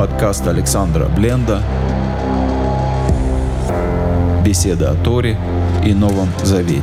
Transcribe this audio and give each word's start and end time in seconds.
Подкаст 0.00 0.46
Александра 0.46 1.08
Бленда. 1.14 1.62
Беседа 4.42 4.92
о 4.92 4.94
Торе 4.94 5.36
и 5.84 5.92
Новом 5.92 6.30
Завете. 6.42 6.82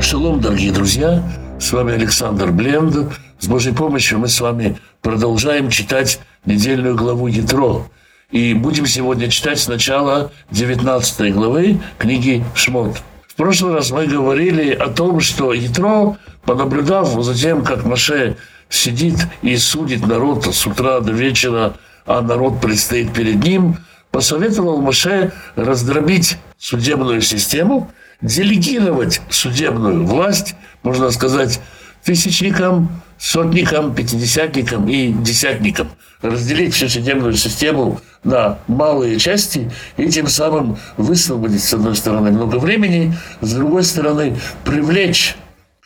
Шалом, 0.00 0.40
дорогие 0.40 0.72
друзья! 0.72 1.22
С 1.60 1.70
вами 1.70 1.92
Александр 1.92 2.50
Бленд. 2.50 3.12
С 3.38 3.46
Божьей 3.46 3.74
помощью 3.74 4.20
мы 4.20 4.28
с 4.28 4.40
вами 4.40 4.78
продолжаем 5.02 5.68
читать 5.68 6.18
недельную 6.46 6.96
главу 6.96 7.26
Ятро. 7.26 7.84
И 8.34 8.52
будем 8.52 8.84
сегодня 8.86 9.30
читать 9.30 9.60
сначала 9.60 10.32
19 10.50 11.32
главы 11.32 11.80
книги 11.98 12.44
Шмот. 12.56 12.96
В 13.28 13.36
прошлый 13.36 13.74
раз 13.74 13.92
мы 13.92 14.08
говорили 14.08 14.72
о 14.72 14.88
том, 14.88 15.20
что 15.20 15.52
Ятро, 15.52 16.16
понаблюдав 16.42 17.08
за 17.22 17.32
тем, 17.32 17.62
как 17.62 17.84
Маше 17.84 18.36
сидит 18.68 19.14
и 19.42 19.56
судит 19.56 20.04
народ 20.04 20.52
с 20.52 20.66
утра 20.66 20.98
до 20.98 21.12
вечера, 21.12 21.74
а 22.06 22.22
народ 22.22 22.60
предстоит 22.60 23.12
перед 23.12 23.36
ним, 23.36 23.76
посоветовал 24.10 24.82
Маше 24.82 25.32
раздробить 25.54 26.36
судебную 26.58 27.20
систему– 27.20 27.88
делегировать 28.20 29.20
судебную 29.30 30.04
власть, 30.06 30.56
можно 30.82 31.10
сказать, 31.10 31.60
тысячникам, 32.02 33.02
сотникам, 33.18 33.94
пятидесятникам 33.94 34.88
и 34.88 35.12
десятникам. 35.12 35.88
Разделить 36.22 36.74
всю 36.74 36.88
судебную 36.88 37.34
систему 37.34 38.00
на 38.22 38.58
малые 38.66 39.18
части 39.18 39.70
и 39.96 40.08
тем 40.08 40.28
самым 40.28 40.78
высвободить, 40.96 41.62
с 41.62 41.74
одной 41.74 41.96
стороны, 41.96 42.30
много 42.30 42.56
времени, 42.56 43.14
с 43.40 43.52
другой 43.52 43.84
стороны, 43.84 44.36
привлечь 44.64 45.36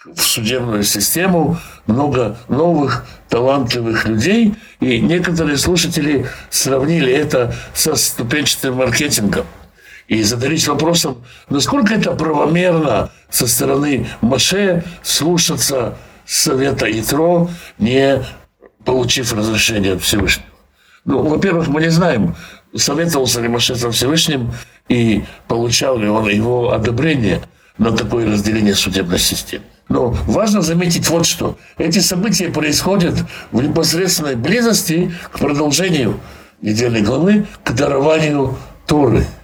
в 0.05 0.21
судебную 0.21 0.85
систему 0.85 1.59
много 1.87 2.39
новых 2.49 3.07
талантливых 3.29 4.07
людей. 4.07 4.55
И 4.81 5.01
некоторые 5.01 5.57
слушатели 5.57 6.27
сравнили 6.51 7.13
это 7.13 7.55
со 7.75 7.97
ступенчатым 7.97 8.77
маркетингом– 8.77 9.45
и 10.09 10.23
задались 10.23 10.67
вопросом, 10.67 11.23
насколько 11.51 11.95
это 11.95 12.13
правомерно 12.13 13.11
со 13.31 13.47
стороны 13.47 14.09
Маше 14.23 14.83
слушаться 15.03 15.99
совета 16.29 16.87
Итро, 17.01 17.51
не 17.79 18.23
получив 18.85 19.33
разрешения 19.33 19.99
Всевышнего. 19.99 20.49
Ну, 21.05 21.23
во-первых, 21.23 21.69
мы 21.69 21.81
не 21.81 21.91
знаем, 21.91 22.37
советовался 22.77 23.41
ли 23.41 23.49
Маше 23.49 23.75
со 23.77 23.91
Всевышним 23.91 24.53
и 24.89 25.25
получал 25.47 25.99
ли 25.99 26.09
он 26.09 26.29
его 26.29 26.73
одобрение 26.73 27.41
на 27.79 27.93
такое 27.93 28.31
разделение 28.31 28.75
судебной 28.75 29.19
системы. 29.19 29.65
Но 29.89 30.09
важно 30.27 30.61
заметить 30.61 31.09
вот 31.09 31.25
что. 31.25 31.57
Эти 31.79 32.01
события 32.01 32.51
происходят 32.51 33.15
в 33.51 33.63
непосредственной 33.63 34.37
близости 34.37 35.11
к 35.33 35.39
продолжению 35.39 36.21
недельной 36.61 37.01
главы, 37.01 37.47
к 37.65 37.73
дарованию 37.73 38.57
Торы– 38.87 39.25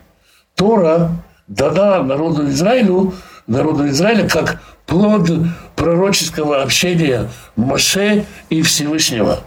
Тора 0.54 1.10
дана 1.48 2.02
народу 2.02 2.48
Израилю, 2.48 3.14
народу 3.46 3.88
Израиля 3.88 4.28
как 4.28 4.60
плод 4.86 5.30
пророческого 5.76 6.62
общения 6.62 7.28
Моше 7.56 8.24
и 8.50 8.62
Всевышнего. 8.62 9.40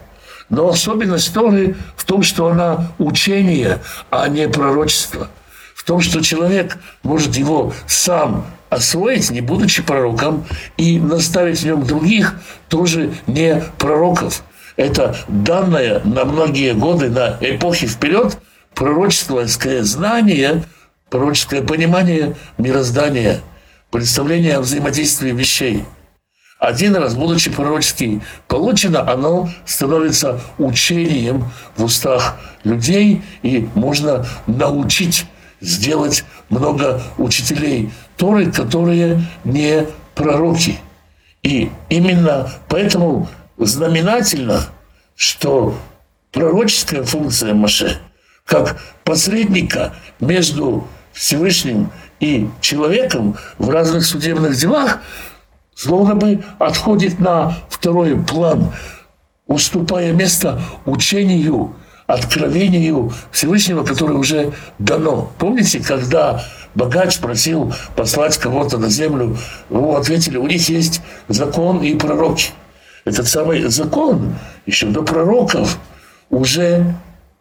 Но 0.50 0.68
особенность 0.68 1.32
Торы 1.32 1.76
в 1.96 2.04
том, 2.04 2.22
что 2.22 2.46
она 2.46 2.88
учение, 2.98 3.78
а 4.10 4.28
не 4.28 4.48
пророчество. 4.48 5.28
В 5.74 5.84
том, 5.84 6.00
что 6.00 6.22
человек 6.22 6.78
может 7.02 7.36
его 7.36 7.72
сам 7.86 8.46
освоить, 8.70 9.30
не 9.30 9.40
будучи 9.40 9.82
пророком, 9.82 10.44
и 10.76 10.98
наставить 10.98 11.60
в 11.60 11.64
нем 11.64 11.86
других, 11.86 12.34
тоже 12.68 13.12
не 13.26 13.62
пророков. 13.78 14.42
Это 14.76 15.16
данное 15.28 16.00
на 16.04 16.24
многие 16.24 16.72
годы, 16.72 17.10
на 17.10 17.36
эпохи 17.40 17.86
вперед, 17.86 18.38
пророческое 18.74 19.82
знание– 19.82 20.64
пророческое 21.10 21.62
понимание 21.62 22.36
мироздания, 22.58 23.40
представление 23.90 24.56
о 24.56 24.60
взаимодействии 24.60 25.32
вещей. 25.32 25.84
Один 26.58 26.96
раз, 26.96 27.14
будучи 27.14 27.50
пророчески 27.50 28.20
получено, 28.48 29.08
оно 29.08 29.48
становится 29.64 30.40
учением 30.58 31.50
в 31.76 31.84
устах 31.84 32.36
людей, 32.64 33.22
и 33.42 33.68
можно 33.74 34.26
научить 34.46 35.26
сделать 35.60 36.24
много 36.48 37.02
учителей 37.16 37.90
Торы, 38.16 38.50
которые 38.50 39.22
не 39.44 39.86
пророки. 40.16 40.78
И 41.44 41.70
именно 41.88 42.50
поэтому 42.68 43.28
знаменательно, 43.56 44.66
что 45.14 45.78
пророческая 46.32 47.04
функция 47.04 47.54
Маше, 47.54 48.00
как 48.44 48.80
посредника 49.04 49.94
между 50.18 50.88
Всевышним 51.12 51.90
и 52.20 52.48
человеком 52.60 53.36
в 53.58 53.70
разных 53.70 54.04
судебных 54.04 54.56
делах, 54.56 54.98
словно 55.74 56.14
бы 56.14 56.42
отходит 56.58 57.20
на 57.20 57.54
второй 57.68 58.16
план, 58.16 58.72
уступая 59.46 60.12
место 60.12 60.60
учению, 60.84 61.74
откровению 62.06 63.12
Всевышнего, 63.30 63.84
которое 63.84 64.14
уже 64.14 64.52
дано. 64.78 65.30
Помните, 65.38 65.80
когда 65.80 66.42
богач 66.74 67.18
просил 67.18 67.72
послать 67.96 68.36
кого-то 68.38 68.78
на 68.78 68.88
землю, 68.88 69.36
ему 69.70 69.96
ответили, 69.96 70.36
у 70.36 70.46
них 70.46 70.68
есть 70.68 71.00
закон 71.28 71.82
и 71.82 71.94
пророки. 71.94 72.50
Этот 73.04 73.26
самый 73.26 73.62
закон 73.68 74.34
еще 74.66 74.86
до 74.86 75.02
пророков 75.02 75.78
уже 76.30 76.94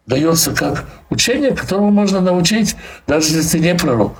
дается 0.05 0.51
как 0.53 0.85
учение, 1.09 1.51
которому 1.51 1.91
можно 1.91 2.21
научить, 2.21 2.75
даже 3.05 3.35
если 3.35 3.57
ты 3.57 3.59
не 3.59 3.75
пророк. 3.75 4.13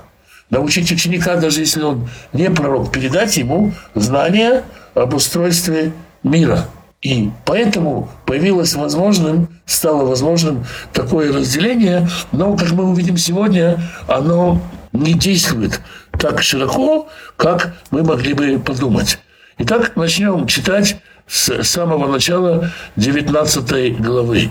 Научить 0.50 0.90
ученика, 0.90 1.36
даже 1.36 1.60
если 1.60 1.82
он 1.82 2.08
не 2.32 2.50
пророк, 2.50 2.90
передать 2.90 3.36
ему 3.36 3.72
знания 3.94 4.64
об 4.94 5.14
устройстве 5.14 5.92
мира. 6.22 6.66
И 7.02 7.30
поэтому 7.44 8.08
появилось 8.26 8.74
возможным, 8.74 9.48
стало 9.66 10.04
возможным 10.04 10.64
такое 10.92 11.32
разделение, 11.32 12.08
но, 12.32 12.56
как 12.56 12.72
мы 12.72 12.84
увидим 12.84 13.16
сегодня, 13.16 13.78
оно 14.08 14.60
не 14.92 15.12
действует 15.14 15.80
так 16.18 16.42
широко, 16.42 17.08
как 17.36 17.76
мы 17.90 18.02
могли 18.02 18.32
бы 18.32 18.58
подумать. 18.58 19.18
Итак, 19.58 19.96
начнем 19.96 20.46
читать 20.46 20.96
с 21.28 21.62
самого 21.62 22.10
начала 22.10 22.70
19 22.96 24.00
главы. 24.00 24.50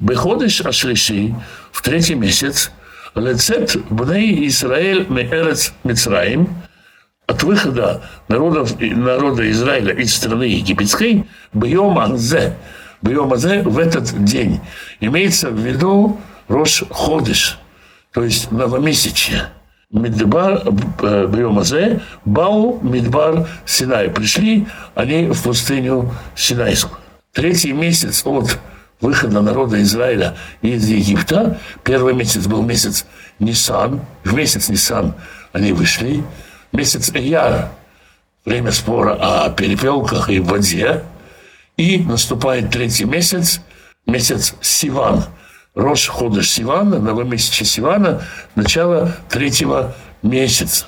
Беходыш 0.00 0.62
Ашлиши, 0.62 1.34
в 1.70 1.82
третий 1.82 2.14
месяц, 2.14 2.72
Лецет 3.14 3.76
Бней 3.90 4.46
Израиль 4.48 5.06
Меэрец 5.08 5.72
Мицраим, 5.84 6.48
от 7.26 7.42
выхода 7.42 8.02
народов, 8.28 8.78
народа 8.80 9.50
Израиля 9.50 9.94
из 9.94 10.14
страны 10.14 10.44
египетской, 10.44 11.24
Бьем 11.52 11.98
Азе, 11.98 12.56
Бьем 13.02 13.32
Азе 13.32 13.62
в 13.62 13.78
этот 13.78 14.24
день. 14.24 14.60
Имеется 15.00 15.50
в 15.50 15.58
виду 15.58 16.20
Рош 16.48 16.84
Ходыш, 16.90 17.58
то 18.12 18.22
есть 18.24 18.50
новомесячье. 18.50 19.48
Мидбар 19.90 20.62
э, 21.02 21.26
Бьемазе, 21.28 22.00
Бау 22.24 22.80
Мидбар 22.82 23.46
Синай. 23.64 24.10
Пришли 24.10 24.66
они 24.96 25.26
в 25.26 25.40
пустыню 25.40 26.12
Синайскую. 26.34 26.98
Третий 27.32 27.72
месяц 27.72 28.26
от 28.26 28.58
выхода 29.04 29.42
народа 29.42 29.80
Израиля 29.82 30.34
из 30.62 30.88
Египта. 30.88 31.60
Первый 31.84 32.14
месяц 32.14 32.46
был 32.46 32.62
месяц 32.62 33.04
Нисан. 33.38 34.00
В 34.24 34.34
месяц 34.34 34.68
Нисан 34.70 35.14
они 35.52 35.72
вышли. 35.72 36.24
Месяц 36.72 37.10
Эяр, 37.12 37.68
время 38.44 38.72
спора 38.72 39.16
о 39.20 39.50
перепелках 39.50 40.30
и 40.30 40.40
воде. 40.40 41.04
И 41.76 41.98
наступает 41.98 42.70
третий 42.70 43.04
месяц, 43.04 43.60
месяц 44.06 44.54
Сиван. 44.60 45.24
Рош 45.74 46.08
Ходыш 46.08 46.50
Сивана, 46.50 46.98
новомесячие 46.98 47.66
Сивана, 47.66 48.22
начало 48.54 49.16
третьего 49.28 49.94
месяца 50.22 50.86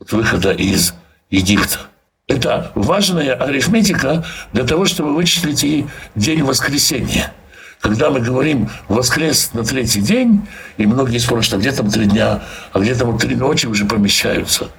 от 0.00 0.12
выхода 0.12 0.52
из 0.52 0.92
Египта. 1.30 1.78
Это 2.26 2.72
важная 2.74 3.34
арифметика 3.34 4.24
для 4.52 4.64
того, 4.64 4.86
чтобы 4.86 5.14
вычислить 5.14 5.62
и 5.64 5.86
день 6.14 6.42
воскресения– 6.42 7.32
когда 7.84 8.08
мы 8.08 8.20
говорим 8.20 8.70
«воскрес 8.88 9.52
на 9.52 9.62
третий 9.62 10.00
день», 10.00 10.40
и 10.78 10.86
многие 10.86 11.18
спорят, 11.18 11.44
что 11.44 11.58
где 11.58 11.70
там 11.70 11.90
три 11.90 12.06
дня, 12.06 12.42
а 12.72 12.80
где 12.80 12.94
там 12.94 13.18
три 13.18 13.36
ночи 13.36 13.66
уже 13.66 13.84
помещаются, 13.84 14.70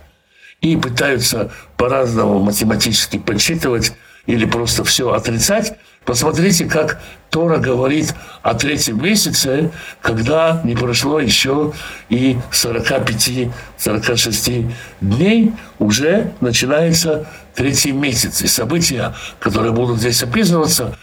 и 0.59 0.75
пытаются 0.75 1.51
по-разному 1.77 2.39
математически 2.39 3.19
подсчитывать 3.19 3.93
или 4.25 4.45
просто 4.45 4.83
все 4.83 5.13
отрицать, 5.13 5.73
Посмотрите, 6.03 6.65
как 6.65 6.99
Тора 7.31 7.57
говорит 7.57 8.13
о 8.43 8.53
третьем 8.53 9.01
месяце, 9.03 9.71
когда 10.01 10.61
не 10.63 10.75
прошло 10.75 11.19
еще 11.19 11.73
и 12.09 12.37
45-46 12.51 14.71
дней, 15.01 15.51
уже 15.79 16.31
начинается 16.41 17.27
третий 17.55 17.91
месяц. 17.91 18.43
И 18.43 18.47
события, 18.47 19.15
которые 19.39 19.73
будут 19.73 19.97
здесь 19.97 20.21
описываться, 20.21 20.95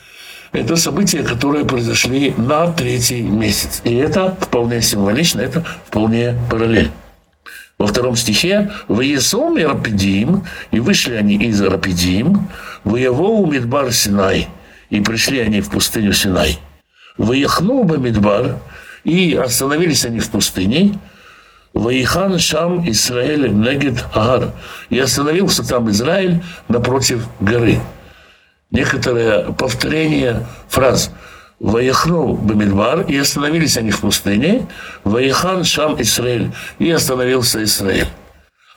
это 0.53 0.77
события, 0.77 1.23
которые 1.23 1.65
произошли 1.65 2.35
на 2.37 2.71
третий 2.73 3.23
месяц. 3.23 3.81
И 3.85 3.95
это 3.95 4.37
вполне 4.41 4.83
символично, 4.83 5.41
это 5.41 5.65
вполне 5.87 6.35
параллель. 6.51 6.91
Во 7.79 7.87
втором 7.87 8.15
стихе 8.17 8.71
«Ваесом 8.89 9.59
и 9.59 9.65
Рапидим» 9.65 10.45
и 10.71 10.79
вышли 10.79 11.15
они 11.15 11.37
из 11.37 11.61
Рапидим, 11.61 12.49
«Воевоу 12.85 13.47
Мидбар 13.47 13.93
Синай» 13.93 14.49
и 14.91 15.01
пришли 15.01 15.41
они 15.41 15.61
в 15.63 15.71
пустыню 15.71 16.13
Синай. 16.13 16.59
«Воехну 17.17 17.85
Бамидбар» 17.85 18.59
и 19.05 19.35
остановились 19.35 20.05
они 20.05 20.21
в 20.21 20.31
пустыне, 20.31 20.99
Ваихан 21.75 22.39
Шам 22.39 22.89
Исраэль 22.89 23.49
Негед 23.51 24.05
Агар. 24.13 24.53
И 24.91 24.99
остановился 24.99 25.67
там 25.67 25.91
Израиль 25.91 26.43
напротив 26.69 27.27
горы. 27.41 27.81
Некоторое 28.73 29.53
повторение 29.53 30.45
фраз– 30.69 31.13
Ваяхну 31.63 32.35
Бамидбар, 32.35 33.03
и 33.03 33.17
остановились 33.17 33.77
они 33.77 33.93
в 33.93 34.01
пустыне. 34.01 34.67
Ваяхан 35.05 35.63
Шам 35.63 36.01
Исраэль, 36.03 36.51
и 36.81 36.91
остановился 36.91 37.63
Израиль. 37.63 38.09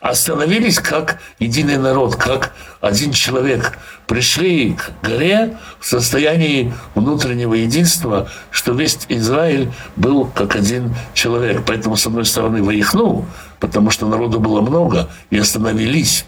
Остановились 0.01 0.77
как 0.77 1.19
единый 1.39 1.80
народ, 1.80 2.15
как 2.15 2.53
один 2.80 3.12
человек. 3.12 3.80
Пришли 4.06 4.75
к 4.75 4.92
горе 5.01 5.57
в 5.80 5.86
состоянии 5.88 6.71
внутреннего 6.94 7.56
единства, 7.56 8.30
что 8.51 8.74
весь 8.74 9.00
Израиль 9.09 9.71
был 9.95 10.25
как 10.27 10.56
один 10.56 10.94
человек. 11.15 11.63
Поэтому, 11.65 11.97
с 11.97 12.06
одной 12.06 12.25
стороны, 12.25 12.62
Ваяхну, 12.62 13.25
потому 13.59 13.89
что 13.89 14.06
народу 14.06 14.39
было 14.39 14.62
много, 14.62 15.09
и 15.31 15.39
остановились 15.39 16.25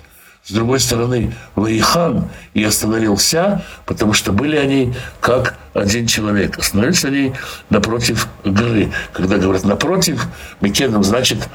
с 0.47 0.51
другой 0.51 0.79
стороны, 0.79 1.33
Ваихан 1.55 2.29
и 2.53 2.63
остановился, 2.63 3.65
потому 3.85 4.13
что 4.13 4.31
были 4.31 4.55
они 4.55 4.94
как 5.19 5.57
один 5.73 6.07
человек. 6.07 6.57
Остановились 6.57 7.03
они 7.03 7.33
напротив 7.69 8.29
горы. 8.45 8.89
Когда 9.11 9.38
говорят 9.38 9.65
напротив, 9.65 10.25
Микедом 10.61 11.03
значит 11.03 11.49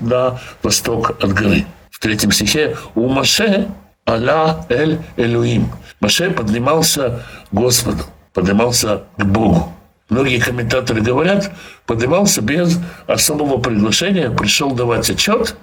на 0.00 0.40
восток 0.62 1.10
от 1.20 1.32
горы. 1.32 1.66
В 1.90 1.98
третьем 1.98 2.30
стихе 2.30 2.76
у 2.94 3.08
Маше 3.08 3.68
Аля 4.08 4.64
Эль 4.68 5.00
Элюим. 5.16 5.72
Маше 5.98 6.30
поднимался 6.30 7.24
к 7.50 7.54
Господу, 7.54 8.04
поднимался 8.32 9.02
к 9.16 9.24
Богу. 9.24 9.72
Многие 10.08 10.38
комментаторы 10.38 11.00
говорят, 11.00 11.50
поднимался 11.84 12.42
без 12.42 12.78
особого 13.08 13.58
приглашения, 13.58 14.30
пришел 14.30 14.70
давать 14.70 15.10
отчет, 15.10 15.56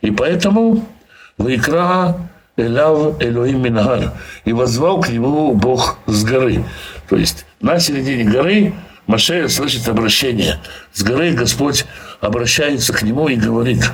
и 0.00 0.10
поэтому 0.10 0.86
Вайкра 1.38 2.16
Эляв 2.56 3.20
Элоим 3.20 3.62
Минагар. 3.62 4.12
И 4.44 4.52
возвал 4.52 5.00
к 5.00 5.08
нему 5.08 5.54
Бог 5.54 5.98
с 6.06 6.24
горы. 6.24 6.64
То 7.08 7.16
есть 7.16 7.46
на 7.60 7.78
середине 7.78 8.24
горы 8.24 8.74
Маше 9.06 9.48
слышит 9.48 9.88
обращение. 9.88 10.58
С 10.92 11.02
горы 11.02 11.32
Господь 11.32 11.84
обращается 12.20 12.92
к 12.92 13.02
нему 13.02 13.28
и 13.28 13.36
говорит, 13.36 13.90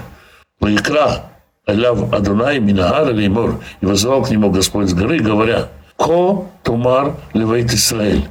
Вайкра 0.61 1.31
Эляв 1.67 2.13
Адунай 2.13 2.61
Минагар 2.61 3.13
Леймор. 3.13 3.63
И 3.81 3.87
возвал 3.87 4.23
к 4.23 4.31
нему 4.31 4.51
Господь 4.51 4.89
с 4.89 4.95
горы, 4.95 5.19
говоря, 5.19 5.69
Ко 5.97 6.47
Тумар 6.63 7.17
Левейт 7.33 7.73
Исраэль. 7.73 8.29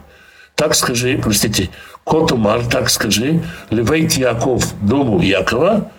Так 0.55 0.75
скажи, 0.75 1.19
простите, 1.21 1.69
Ко 2.03 2.25
Тумар, 2.25 2.65
так 2.65 2.89
скажи, 2.89 3.41
Левейт 3.69 4.13
Яков, 4.13 4.73
дому 4.81 5.21
Якова, 5.21 5.91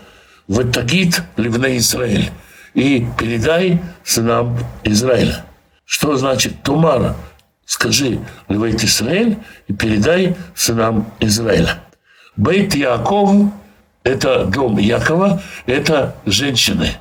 Ватагит 0.49 1.23
Ливней 1.37 1.79
Израиль 1.79 2.31
и 2.75 3.07
передай 3.19 3.81
сынам 4.05 4.59
Израиля. 4.85 5.45
Что 5.85 6.17
значит 6.17 6.63
Тумара? 6.63 7.17
Скажи, 7.65 8.19
Левейт 8.49 8.83
Израиль, 8.83 9.39
и 9.69 9.73
передай 9.73 10.37
сынам 10.55 11.11
Израиля. 11.21 11.79
Бейт 12.37 12.75
Яков– 12.75 13.53
это 14.03 14.45
дом 14.45 14.79
Якова, 14.79 15.43
это 15.67 16.17
женщины. 16.27 16.93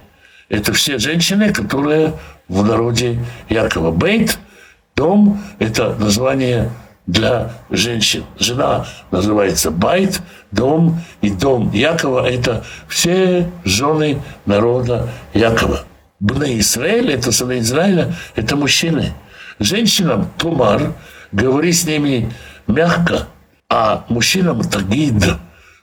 Это 0.48 0.74
все 0.74 0.98
женщины, 0.98 1.54
которые 1.54 2.14
в 2.48 2.64
народе 2.66 3.20
Якова. 3.50 3.92
Бейт– 3.92 4.38
дом– 4.96 5.42
это 5.60 5.96
название 5.96 6.70
для 7.10 7.54
женщин. 7.72 8.24
Жена 8.38 8.86
называется 9.10 9.72
Байт, 9.72 10.22
дом, 10.52 11.02
и 11.22 11.32
дом 11.32 11.72
Якова– 11.72 12.30
это 12.30 12.64
все 12.88 13.50
жены 13.66 14.22
народа 14.46 15.10
Якова. 15.34 15.86
Бны 16.20 16.60
Израиль– 16.60 17.12
это 17.14 17.32
сыны 17.32 17.60
Израиля, 17.60 18.14
это 18.36 18.56
мужчины. 18.56 19.14
Женщинам 19.58 20.30
Тумар, 20.38 20.94
говори 21.32 21.74
с 21.74 21.86
ними 21.86 22.32
мягко, 22.68 23.28
а 23.70 24.06
мужчинам 24.10 24.62
Тагид. 24.62 25.24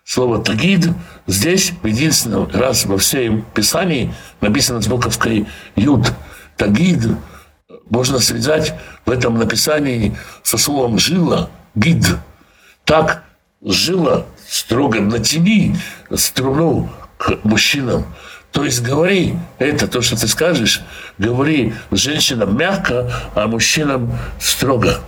Слово 0.05 0.39
Тагид 0.45 0.89
здесь 1.27 1.73
единственный 1.83 2.47
раз 2.53 2.87
во 2.87 2.99
всем 2.99 3.45
Писании 3.53 4.15
написано 4.41 4.81
с 4.81 4.87
буковкой 4.87 5.47
Юд. 5.75 6.13
Тагид 6.57 7.01
можно 7.91 8.19
связать 8.19 8.75
в 9.05 9.11
этом 9.11 9.39
написании 9.39 10.17
со 10.43 10.59
словом 10.59 10.99
«жила», 10.99 11.51
«гид». 11.75 12.05
Так 12.85 13.25
жила 13.65 14.27
строго 14.49 15.01
натяни 15.01 15.77
струну 16.15 16.89
к 17.19 17.45
мужчинам. 17.45 18.05
То 18.53 18.65
есть 18.65 18.83
говори 18.83 19.35
это, 19.59 19.89
то, 19.89 20.03
что 20.03 20.19
ты 20.19 20.29
скажешь, 20.29 20.83
говори 21.19 21.75
женщинам 21.91 22.57
мягко, 22.57 23.13
а 23.35 23.47
мужчинам 23.47 24.17
строго. 24.41 25.01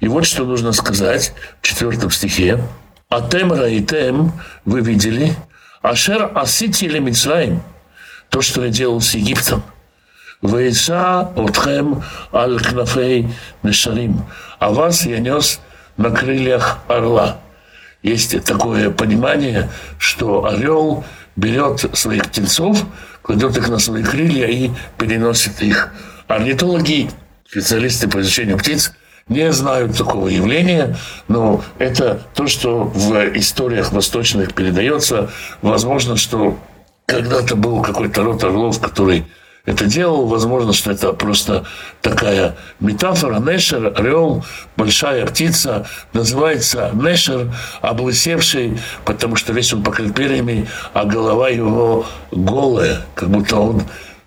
И 0.00 0.08
вот 0.08 0.26
что 0.26 0.44
нужно 0.44 0.72
сказать 0.72 1.32
в 1.60 1.66
четвертом 1.66 2.10
стихе. 2.10 2.62
«Атем 3.08 3.52
раитем» 3.52 4.32
вы 4.64 4.80
видели, 4.80 5.34
«Ашер 5.82 6.30
асити 6.34 6.84
лемицраим» 6.84 7.62
то, 8.28 8.40
что 8.40 8.64
я 8.64 8.70
делал 8.70 9.00
с 9.00 9.14
Египтом– 9.14 9.62
«Вейца 10.42 11.32
отхем 11.36 12.02
аль 12.32 12.58
кнафей 12.58 13.28
нешарим», 13.62 14.24
а 14.58 14.70
вас 14.70 15.04
я 15.04 15.18
нес 15.18 15.60
на 15.96 16.10
крыльях 16.10 16.78
орла. 16.88 17.38
Есть 18.02 18.42
такое 18.44 18.90
понимание, 18.90 19.68
что 19.98 20.46
орел 20.46 21.04
берет 21.36 21.84
своих 21.96 22.26
птенцов, 22.26 22.84
кладет 23.22 23.56
их 23.58 23.68
на 23.68 23.78
свои 23.78 24.02
крылья 24.02 24.46
и 24.46 24.70
переносит 24.96 25.60
их. 25.60 25.92
Орнитологи, 26.26 27.10
специалисты 27.46 28.08
по 28.08 28.20
изучению 28.20 28.56
птиц, 28.56 28.92
не 29.28 29.52
знают 29.52 29.96
такого 29.96 30.28
явления, 30.28 30.96
но 31.28 31.62
это 31.78 32.20
то, 32.34 32.46
что 32.46 32.84
в 32.84 33.12
историях 33.38 33.92
восточных 33.92 34.54
передается. 34.54 35.30
Возможно, 35.62 36.16
что 36.16 36.58
когда-то 37.06 37.56
был 37.56 37.82
какой-то 37.82 38.24
род 38.24 38.42
орлов, 38.42 38.80
который 38.80 39.24
это 39.64 39.86
делал. 39.86 40.26
Возможно, 40.26 40.72
что 40.72 40.90
это 40.90 41.12
просто 41.12 41.64
такая 42.00 42.56
метафора. 42.80 43.40
Нешер, 43.40 43.92
орел, 43.96 44.44
большая 44.76 45.26
птица, 45.26 45.86
называется 46.12 46.90
Нешер, 46.94 47.52
облысевший, 47.80 48.78
потому 49.04 49.36
что 49.36 49.52
весь 49.52 49.72
он 49.72 49.82
покрыт 49.82 50.14
перьями, 50.14 50.68
а 50.94 51.04
голова 51.04 51.48
его 51.48 52.06
голая, 52.30 53.02
как 53.14 53.30
будто 53.30 53.56
он 53.56 53.82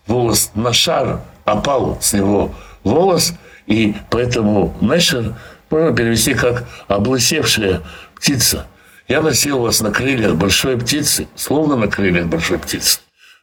волос 0.07 0.51
на 0.55 0.73
шар 0.73 1.21
опал 1.45 1.97
с 2.01 2.13
него 2.13 2.53
волос, 2.83 3.33
и 3.67 3.95
поэтому 4.09 4.75
Нешер 4.81 5.35
можно 5.69 5.95
перевести 5.95 6.33
как 6.33 6.65
облысевшая 6.87 7.81
птица. 8.15 8.67
Я 9.07 9.21
носил 9.21 9.59
вас 9.59 9.81
на 9.81 9.91
крыльях 9.91 10.35
большой 10.35 10.77
птицы, 10.77 11.27
словно 11.35 11.75
на 11.75 11.87
крыльях 11.87 12.27
большой 12.27 12.59
птицы. 12.59 12.99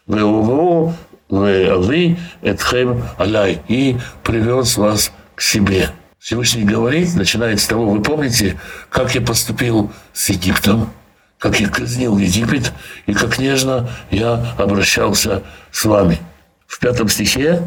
ВОВО 0.07 0.95
вы 1.31 2.17
Этхем 2.43 3.05
Аляй, 3.17 3.63
и 3.69 3.97
привез 4.23 4.77
вас 4.77 5.13
к 5.35 5.41
себе. 5.41 5.91
Всевышний 6.19 6.65
говорит, 6.65 7.15
начинает 7.15 7.61
с 7.61 7.67
того, 7.67 7.89
вы 7.89 8.03
помните, 8.03 8.59
как 8.91 9.15
я 9.15 9.23
поступил 9.23 9.91
с 10.13 10.29
Египтом, 10.29 10.93
как 11.39 11.59
я 11.61 11.69
казнил 11.69 12.19
Египет, 12.19 12.73
и 13.07 13.15
как 13.15 13.39
нежно 13.39 13.89
я 14.11 14.55
обращался 14.59 15.43
с 15.71 15.85
вами. 15.85 16.19
В 16.67 16.79
пятом 16.79 17.09
стихе 17.09 17.63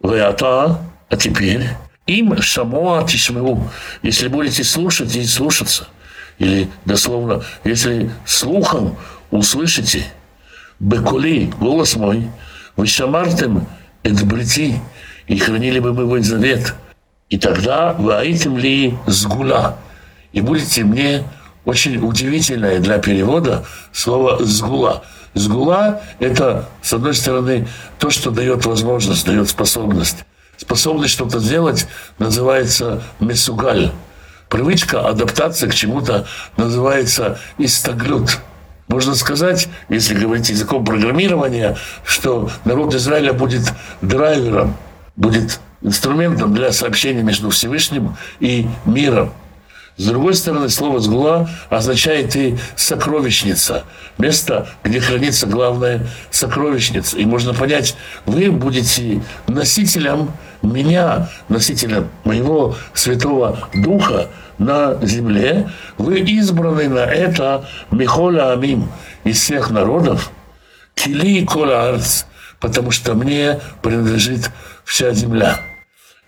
вы 0.00 0.20
ата, 0.20 0.78
а 1.08 1.16
теперь 1.16 1.68
им 2.06 2.40
шамоа 2.42 3.06
тишмеу, 3.06 3.70
если 4.02 4.28
будете 4.28 4.62
слушать 4.62 5.16
и 5.16 5.24
слушаться, 5.24 5.88
или 6.38 6.68
дословно, 6.84 7.44
если 7.64 8.10
слухом 8.26 8.96
услышите, 9.30 10.04
бекули, 10.78 11.46
голос 11.58 11.96
мой– 11.96 12.28
вы 12.76 12.86
шамартем 12.86 13.66
это 14.02 14.24
брити, 14.24 14.80
и 15.26 15.38
хранили 15.38 15.80
бы 15.80 15.92
мой 15.92 16.22
завет. 16.22 16.74
И 17.28 17.38
тогда 17.38 17.92
вы 17.92 18.14
аитим 18.14 18.56
ли 18.56 18.96
сгула. 19.06 19.78
И 20.32 20.40
будете 20.40 20.84
мне 20.84 21.24
очень 21.64 21.96
удивительное 21.96 22.78
для 22.78 22.98
перевода 22.98 23.64
слово 23.92 24.44
«сгула». 24.44 25.02
Сгула– 25.34 26.00
это, 26.18 26.66
с 26.80 26.94
одной 26.94 27.14
стороны, 27.14 27.68
то, 27.98 28.08
что 28.08 28.30
дает 28.30 28.64
возможность, 28.64 29.26
дает 29.26 29.50
способность. 29.50 30.24
Способность 30.56 31.12
что-то 31.12 31.40
сделать 31.40 31.86
называется 32.18 33.02
месугаль. 33.20 33.92
Привычка, 34.48 35.06
адаптация 35.06 35.68
к 35.68 35.74
чему-то 35.74 36.26
называется 36.56 37.38
истаглют. 37.58 38.38
Можно 38.88 39.14
сказать, 39.14 39.68
если 39.88 40.14
говорить 40.14 40.48
языком 40.48 40.84
программирования, 40.84 41.76
что 42.04 42.50
народ 42.64 42.94
Израиля 42.94 43.32
будет 43.32 43.72
драйвером, 44.00 44.76
будет 45.16 45.60
инструментом 45.82 46.54
для 46.54 46.72
сообщения 46.72 47.22
между 47.22 47.50
Всевышним 47.50 48.16
и 48.38 48.66
миром. 48.84 49.32
С 49.96 50.04
другой 50.04 50.34
стороны, 50.34 50.68
слово 50.68 51.00
«сгула» 51.00 51.48
означает 51.70 52.36
и 52.36 52.58
«сокровищница», 52.76 53.84
место, 54.18 54.68
где 54.84 55.00
хранится 55.00 55.46
главная 55.46 56.06
сокровищница. 56.30 57.16
И 57.16 57.24
можно 57.24 57.54
понять, 57.54 57.96
вы 58.26 58.50
будете 58.50 59.22
носителем 59.46 60.32
меня, 60.60 61.30
носителем 61.48 62.08
моего 62.24 62.76
Святого 62.92 63.68
Духа 63.72 64.28
на 64.58 64.98
земле. 65.02 65.70
Вы 65.98 66.20
избраны 66.20 66.88
на 66.88 67.04
это 67.04 67.66
Михоля 67.90 68.52
Амим 68.52 68.88
из 69.24 69.40
всех 69.40 69.70
народов, 69.70 70.30
Кили 70.94 71.44
Кола 71.44 71.88
Арц, 71.88 72.24
потому 72.60 72.90
что 72.90 73.14
мне 73.14 73.60
принадлежит 73.82 74.50
вся 74.84 75.12
земля. 75.12 75.60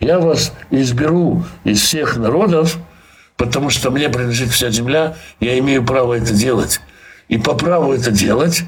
Я 0.01 0.21
вас 0.21 0.53
изберу 0.71 1.45
из 1.65 1.81
всех 1.81 2.17
народов, 2.17 2.79
потому 3.37 3.71
что 3.71 3.91
мне 3.91 4.09
принадлежит 4.09 4.51
вся 4.51 4.71
земля, 4.71 5.17
я 5.41 5.59
имею 5.59 5.85
право 5.85 6.15
это 6.15 6.33
делать. 6.33 6.81
И 7.29 7.39
по 7.39 7.55
праву 7.55 7.93
это 7.93 8.11
делать 8.11 8.65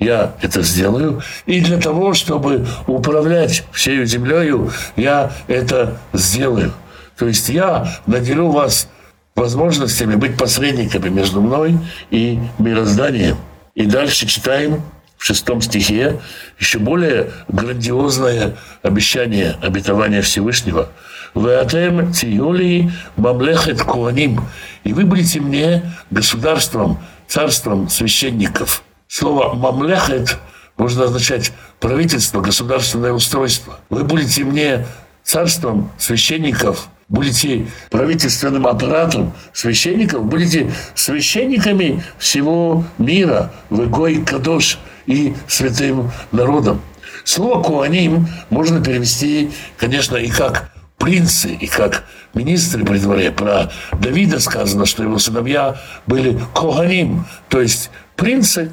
я 0.00 0.34
это 0.40 0.62
сделаю. 0.62 1.22
И 1.46 1.60
для 1.60 1.78
того, 1.78 2.14
чтобы 2.14 2.66
управлять 2.86 3.64
всей 3.70 4.04
землею, 4.06 4.72
я 4.96 5.30
это 5.46 5.98
сделаю. 6.12 6.72
То 7.18 7.28
есть 7.28 7.50
я 7.50 7.86
наделю 8.06 8.48
вас 8.48 8.88
возможностями 9.34 10.14
быть 10.14 10.36
посредниками 10.36 11.08
между 11.08 11.40
мной 11.40 11.78
и 12.10 12.38
мирозданием. 12.58 13.36
И 13.74 13.86
дальше 13.86 14.26
читаем 14.26 14.82
в 15.16 15.24
шестом 15.24 15.62
стихе 15.62 16.20
еще 16.58 16.78
более 16.78 17.30
грандиозное 17.48 18.56
обещание, 18.82 19.56
обетование 19.62 20.22
Всевышнего– 20.22 20.88
«Веатем 21.34 22.12
тиюли 22.12 22.90
мамлехет 23.16 23.82
куаним». 23.82 24.44
И 24.84 24.92
вы 24.92 25.04
будете 25.04 25.40
мне 25.40 25.82
государством, 26.10 26.98
царством 27.28 27.88
священников. 27.88 28.82
Слово 29.06 29.54
«мамлехет» 29.54 30.38
можно 30.76 31.04
означать 31.04 31.52
правительство, 31.78 32.40
государственное 32.40 33.12
устройство. 33.12 33.78
Вы 33.90 34.04
будете 34.04 34.44
мне 34.44 34.86
царством 35.22 35.92
священников, 35.98 36.88
будете 37.10 37.66
правительственным 37.90 38.66
аппаратом 38.66 39.34
священников, 39.52 40.24
будете 40.24 40.72
священниками 40.94 42.02
всего 42.18 42.84
мира, 42.96 43.52
вы 43.68 43.86
Гой 43.86 44.22
Кадош 44.24 44.78
и 45.06 45.34
святым 45.46 46.10
народом. 46.32 46.80
Слово 47.24 47.62
«куаним» 47.62 48.28
можно 48.48 48.82
перевести, 48.82 49.50
конечно, 49.76 50.16
и 50.16 50.28
как 50.28 50.70
принцы 50.96 51.48
и 51.52 51.66
как 51.66 52.04
министры 52.32 52.84
при 52.84 52.98
дворе. 52.98 53.30
Про 53.32 53.70
Давида 53.92 54.38
сказано, 54.38 54.86
что 54.86 55.02
его 55.02 55.18
сыновья 55.18 55.80
были 56.06 56.40
коганим, 56.54 57.26
то 57.48 57.60
есть 57.60 57.90
принцы, 58.16 58.70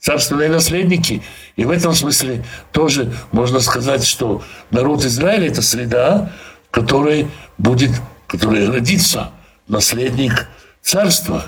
царственные 0.00 0.48
наследники. 0.48 1.22
И 1.54 1.64
в 1.64 1.70
этом 1.70 1.94
смысле 1.94 2.44
тоже 2.72 3.12
можно 3.32 3.60
сказать, 3.60 4.04
что 4.04 4.42
народ 4.70 5.04
Израиля– 5.04 5.46
это 5.48 5.62
среда, 5.62 6.32
в 6.68 6.70
которой 6.72 7.28
будет, 7.58 7.90
в 7.90 8.26
которой 8.26 8.68
родится 8.68 9.30
наследник 9.68 10.48
царства. 10.82 11.44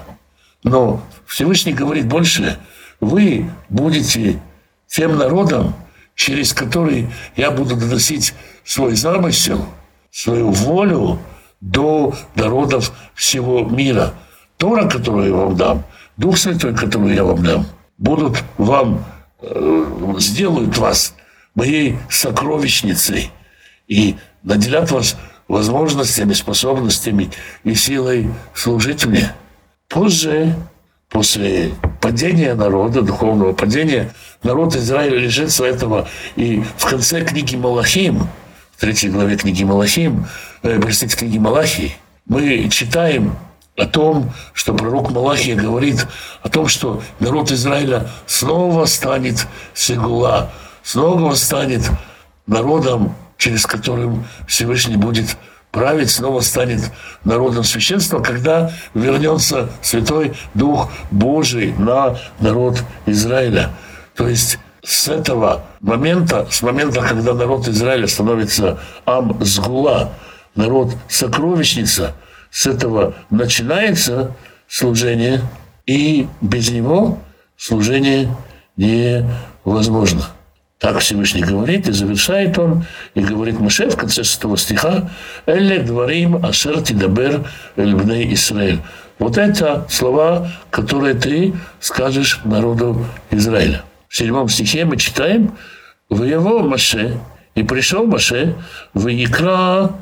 Но 0.65 1.03
Всевышний 1.27 1.73
говорит 1.73 2.07
больше. 2.07 2.59
Вы 3.01 3.51
будете 3.69 4.41
тем 4.87 5.17
народом, 5.17 5.75
через 6.15 6.53
который 6.53 7.09
я 7.37 7.51
буду 7.51 7.77
доносить 7.77 8.35
свой 8.65 8.95
замысел– 8.97 9.67
свою 10.11 10.51
волю 10.51 11.21
до 11.61 12.15
народов 12.35 12.93
всего 13.15 13.65
мира. 13.65 14.15
Тора, 14.57 14.89
которую 14.89 15.29
я 15.29 15.35
вам 15.35 15.57
дам, 15.57 15.85
Дух 16.17 16.37
Святой, 16.37 16.75
который 16.75 17.15
я 17.15 17.25
вам 17.25 17.43
дам, 17.45 17.67
будут 17.99 18.43
вам, 18.57 19.05
э, 19.41 20.15
сделают 20.19 20.77
вас 20.79 21.15
моей 21.55 21.99
сокровищницей 22.11 23.31
и 23.87 24.17
наделят 24.43 24.91
вас 24.91 25.17
возможностями, 25.49 26.35
способностями 26.35 27.31
и 27.65 27.75
силой 27.75 28.31
служить 28.55 29.07
мне. 29.07 29.33
Позже, 29.89 30.55
после 31.09 31.73
падения 32.01 32.55
народа, 32.55 33.03
духовного 33.03 33.53
падения, 33.55 34.13
народ 34.43 34.77
Израиля 34.77 35.19
лишится 35.19 35.65
этого. 35.65 36.07
И 36.37 36.63
в 36.77 36.85
конце 36.87 37.25
книги 37.25 37.57
Малахим– 37.57 38.29
третьей 38.79 39.11
главе 39.11 39.37
книги 39.37 39.65
Малахим, 39.65 40.27
э, 40.63 40.79
простите, 40.81 41.17
книги 41.17 41.39
Малахии, 41.39 41.97
мы 42.27 42.69
читаем 42.69 43.37
о 43.77 43.87
том, 43.87 44.33
что 44.53 44.75
пророк 44.75 45.11
Малахия 45.11 45.57
говорит 45.57 46.07
о 46.43 46.49
том, 46.49 46.69
что 46.69 47.03
народ 47.21 47.51
Израиля 47.51 48.09
снова 48.27 48.85
станет 48.85 49.47
Сегула, 49.75 50.51
снова 50.83 51.35
станет 51.35 51.83
народом, 52.47 53.15
через 53.39 53.65
которым 53.65 54.27
Всевышний 54.47 54.97
будет 54.97 55.37
править, 55.71 56.11
снова 56.11 56.41
станет 56.41 56.81
народом 57.25 57.65
священства, 57.65 58.21
когда 58.21 58.71
вернется 58.95 59.71
Святой 59.81 60.35
Дух 60.55 60.91
Божий 61.11 61.73
на 61.79 62.19
народ 62.41 62.83
Израиля. 63.07 63.71
То 64.15 64.29
есть 64.29 64.59
с 64.85 65.09
этого 65.09 65.65
момента, 65.81 66.47
с 66.51 66.63
момента, 66.63 67.01
когда 67.01 67.33
народ 67.33 67.69
Израиля 67.69 68.07
становится 68.07 68.81
ам 69.07 69.37
сгула, 69.45 70.13
народ 70.55 70.95
сокровищница, 71.09 72.15
с 72.51 72.67
этого 72.67 73.15
начинается 73.31 74.35
служение, 74.67 75.43
и 75.87 76.27
без 76.41 76.71
него 76.71 77.19
служение 77.57 78.35
невозможно. 78.77 80.25
Так 80.79 81.01
Всевышний 81.01 81.43
говорит, 81.43 81.89
и 81.89 81.93
завершает 81.93 82.59
он, 82.59 82.85
и 83.15 83.21
говорит 83.21 83.59
Маше 83.59 83.91
в 83.91 83.97
конце 83.97 84.23
шестого 84.23 84.57
стиха, 84.57 85.11
«Эле 85.47 85.81
дворим 85.81 86.45
ашер 86.45 86.83
тидабер 86.83 87.45
эльбней 87.77 88.33
Исраэль». 88.35 88.81
Вот 89.19 89.37
это 89.39 89.87
слова, 89.91 90.49
которые 90.71 91.15
ты 91.15 91.53
скажешь 91.81 92.41
народу 92.45 93.05
Израиля 93.33 93.83
в 94.09 94.17
седьмом 94.17 94.49
стихе 94.49 94.85
мы 94.85 94.97
читаем 94.97 95.57
«В 96.09 96.25
его 96.25 96.61
Маше, 96.61 97.21
и 97.55 97.63
пришел 97.63 98.07
Маше, 98.07 98.57
в 98.95 99.07
Икра, 99.09 99.93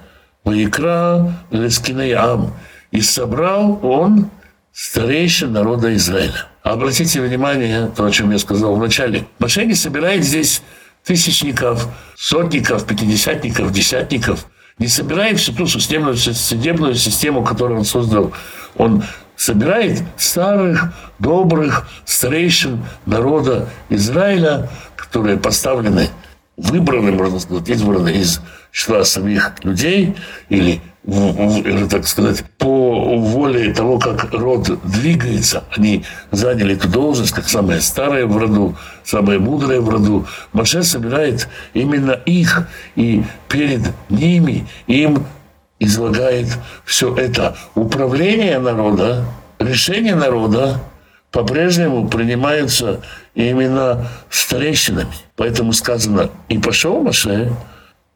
в 0.44 0.52
Икра 0.52 1.32
Лескиней 1.50 2.12
Ам, 2.12 2.54
и 2.92 3.00
собрал 3.00 3.80
он 3.82 4.30
старейшин 4.72 5.52
народа 5.52 5.94
Израиля». 5.96 6.46
Обратите 6.66 7.20
внимание, 7.20 7.92
то, 7.94 8.04
о 8.06 8.10
чем 8.10 8.32
я 8.32 8.38
сказал 8.40 8.74
в 8.74 8.80
начале. 8.80 9.24
Маше 9.38 9.64
не 9.64 9.74
собирает 9.74 10.24
здесь 10.24 10.62
тысячников, 11.04 11.86
сотников, 12.16 12.84
пятидесятников, 12.84 13.70
десятников. 13.70 14.46
Не 14.80 14.88
собирает 14.88 15.38
всю 15.38 15.52
ту 15.52 15.68
судебную, 15.68 16.16
судебную 16.16 16.96
систему, 16.96 17.44
которую 17.44 17.78
он 17.78 17.84
создал. 17.84 18.32
Он 18.76 19.04
собирает 19.36 20.02
старых, 20.16 20.92
добрых 21.20 21.86
старейшин 22.04 22.84
народа 23.06 23.68
Израиля, 23.88 24.68
которые 24.96 25.36
поставлены, 25.36 26.08
выбраны, 26.56 27.12
можно 27.12 27.38
сказать, 27.38 27.68
избраны 27.68 28.08
из 28.08 28.40
числа 28.76 29.04
самих 29.04 29.52
людей 29.64 30.14
или 30.50 30.80
или, 31.06 31.86
так 31.86 32.04
сказать, 32.04 32.42
по 32.58 33.16
воле 33.16 33.72
того, 33.72 33.96
как 34.00 34.32
род 34.32 34.68
двигается, 34.82 35.62
они 35.76 36.04
заняли 36.32 36.74
эту 36.74 36.88
должность, 36.88 37.32
как 37.32 37.48
самые 37.48 37.80
старые 37.80 38.26
в 38.26 38.36
роду, 38.36 38.74
самые 39.04 39.38
мудрые 39.38 39.80
в 39.80 39.88
роду. 39.88 40.26
Маше 40.52 40.82
собирает 40.82 41.48
именно 41.74 42.10
их, 42.10 42.66
и 42.96 43.22
перед 43.48 43.82
ними 44.10 44.66
им 44.88 45.24
излагает 45.78 46.48
все 46.84 47.14
это. 47.14 47.56
Управление 47.76 48.58
народа, 48.58 49.26
решение 49.60 50.16
народа 50.16 50.80
по-прежнему 51.30 52.08
принимаются 52.08 53.00
именно 53.36 54.08
старейшинами. 54.28 55.12
Поэтому 55.36 55.72
сказано, 55.72 56.30
и 56.48 56.58
пошел 56.58 57.00
Маше, 57.00 57.52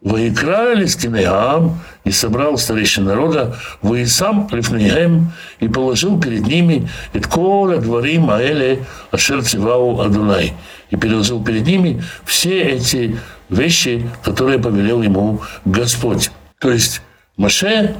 Воикрали 0.01 0.85
Скинеам 0.85 1.79
и 2.03 2.11
собрал 2.11 2.57
старейшин 2.57 3.05
народа, 3.05 3.55
вы 3.83 4.07
сам 4.07 4.47
Лифнейхем 4.51 5.31
и 5.59 5.67
положил 5.67 6.19
перед 6.19 6.47
ними 6.47 6.89
Эткола 7.13 7.77
дворим 7.77 8.31
Аэле 8.31 8.83
Ашер 9.11 9.43
Цивау 9.43 10.01
Адунай. 10.01 10.53
И 10.89 10.95
переложил 10.95 11.43
перед 11.43 11.67
ними 11.67 12.03
все 12.25 12.63
эти 12.63 13.15
вещи, 13.49 14.09
которые 14.23 14.57
повелел 14.57 15.03
ему 15.03 15.41
Господь. 15.65 16.31
То 16.57 16.71
есть 16.71 17.01
Маше 17.37 17.95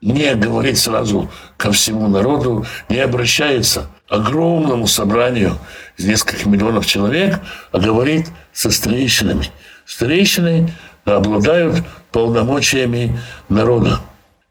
не 0.00 0.34
говорит 0.34 0.78
сразу 0.78 1.30
ко 1.58 1.70
всему 1.70 2.08
народу, 2.08 2.64
не 2.88 2.98
обращается 2.98 3.88
к 4.08 4.12
огромному 4.12 4.86
собранию 4.86 5.58
из 5.98 6.06
нескольких 6.06 6.46
миллионов 6.46 6.86
человек, 6.86 7.40
а 7.72 7.78
говорит 7.78 8.28
со 8.54 8.70
старейшинами. 8.70 9.50
Старейшины 9.84 10.72
обладают 11.04 11.82
полномочиями 12.10 13.18
народа. 13.48 14.00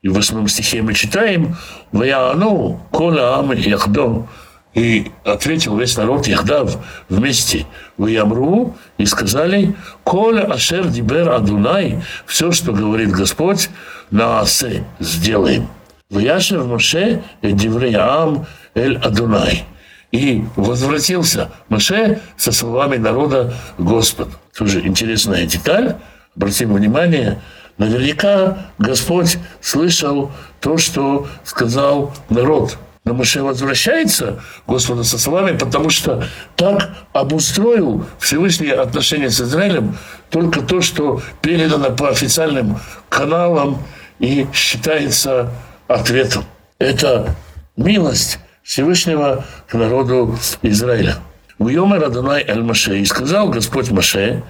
И 0.01 0.10
в 0.10 0.13
восьмом 0.13 0.48
стихе 0.48 0.81
мы 0.81 0.93
читаем 0.93 1.55
«Ваяну 1.91 2.81
кола 2.91 3.38
ам 3.38 3.51
яхдо» 3.51 4.27
И 4.74 5.12
ответил 5.25 5.77
весь 5.77 5.98
народ 5.98 6.27
Яхдав 6.27 6.77
вместе 7.10 7.65
в 7.98 8.08
Ямру 8.08 8.77
и 8.98 9.05
сказали 9.05 9.75
«Коля 10.03 10.43
ашер 10.43 10.88
дибер 10.88 11.29
адунай» 11.29 12.01
Все, 12.25 12.53
что 12.53 12.72
говорит 12.72 13.12
Господь, 13.12 13.70
на 14.12 14.39
асе 14.39 14.86
сделаем. 15.00 15.67
В 16.10 16.20
Яшев 16.20 16.65
Моше 16.65 17.22
диврей 17.41 17.96
ам 17.96 18.46
эль 18.74 18.98
адунай. 18.98 19.65
И 20.13 20.43
возвратился 20.55 21.51
Моше 21.67 22.22
со 22.38 22.53
словами 22.53 22.96
народа 22.96 23.53
Господь. 23.77 24.29
Тоже 24.58 24.79
интересная 24.88 25.46
деталь– 25.46 25.98
обратим 26.36 26.74
внимание, 26.74 27.42
наверняка 27.78 28.68
Господь 28.78 29.38
слышал 29.62 30.32
то, 30.60 30.78
что 30.78 31.28
сказал 31.44 32.14
народ. 32.30 32.78
Но 33.04 33.16
Моше 33.16 33.42
возвращается 33.42 34.44
Господу 34.68 35.04
со 35.04 35.18
словами, 35.18 35.58
потому 35.58 35.90
что 35.90 36.24
так 36.56 36.92
обустроил 37.14 38.06
Всевышний 38.20 38.70
отношения 38.70 39.32
с 39.32 39.42
Израилем 39.42 39.98
только 40.30 40.62
то, 40.62 40.82
что 40.82 41.22
передано 41.42 41.90
по 41.96 42.10
официальным 42.10 42.80
каналам 43.10 43.80
и 44.20 44.46
считается 44.54 45.52
ответом. 45.88 46.46
Это 46.78 47.36
милость 47.76 48.40
Всевышнего 48.62 49.46
к 49.68 49.74
народу 49.74 50.38
Израиля. 50.62 51.16
В 51.58 51.68
Йомер 51.70 52.04
Адонай 52.04 52.44
Эль 52.44 52.62
Маше. 52.62 53.00
И 53.00 53.06
сказал 53.06 53.50
Господь 53.50 53.90
Маше, 53.90 54.44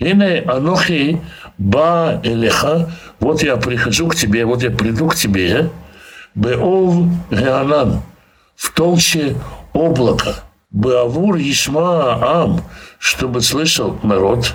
Ине 0.00 0.40
анохи 0.46 1.20
ба 1.58 2.20
элеха, 2.24 2.90
вот 3.20 3.42
я 3.42 3.58
прихожу 3.58 4.08
к 4.08 4.16
тебе, 4.16 4.46
вот 4.46 4.62
я 4.62 4.70
приду 4.70 5.08
к 5.08 5.14
тебе, 5.14 5.68
беов 6.34 7.04
геанан, 7.30 8.00
в 8.56 8.72
толще 8.72 9.36
облака, 9.74 10.36
беавур 10.70 11.36
ишма 11.36 12.14
ам, 12.22 12.62
чтобы 12.98 13.42
слышал 13.42 13.98
народ, 14.02 14.54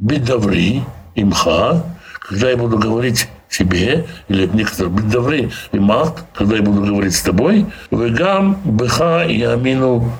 бедаври 0.00 0.82
имха, 1.14 1.84
когда 2.18 2.50
я 2.50 2.56
буду 2.56 2.76
говорить 2.76 3.28
тебе, 3.48 4.06
или 4.26 4.48
некоторые 4.48 4.92
бедаври 4.92 5.52
има, 5.70 6.12
когда 6.34 6.56
я 6.56 6.62
буду 6.62 6.82
говорить 6.84 7.14
с 7.14 7.22
тобой, 7.22 7.66
вегам 7.92 8.60
беха 8.64 9.22
и 9.22 9.40
амину 9.44 10.10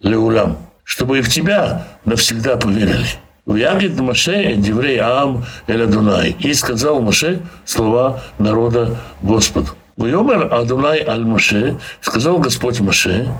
леулам, 0.00 0.58
чтобы 0.82 1.18
и 1.18 1.22
в 1.22 1.28
тебя 1.28 1.86
навсегда 2.04 2.56
поверили. 2.56 3.06
Вягид 3.48 3.98
Маше 3.98 4.54
Деврей 4.56 4.98
Ам 4.98 5.44
Эль 5.66 5.82
Адунай. 5.84 6.36
И 6.38 6.52
сказал 6.52 7.00
Маше 7.00 7.40
слова 7.64 8.22
народа 8.38 8.96
Господу. 9.22 9.70
Вайомер 9.96 10.52
Адунай 10.52 11.02
Аль 11.02 11.24
Маше, 11.24 11.78
сказал 12.02 12.38
Господь 12.38 12.78
Маше, 12.80 13.32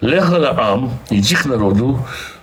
Лехала 0.00 0.54
Ам, 0.56 0.92
иди 1.08 1.34
к 1.34 1.46
народу, 1.46 1.98